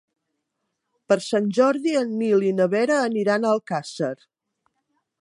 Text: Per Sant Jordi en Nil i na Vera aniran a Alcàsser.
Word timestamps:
Per 1.11 1.17
Sant 1.25 1.51
Jordi 1.59 1.95
en 2.01 2.17
Nil 2.23 2.49
i 2.49 2.51
na 2.63 2.69
Vera 2.75 2.99
aniran 3.11 3.47
a 3.51 3.55
Alcàsser. 3.59 4.15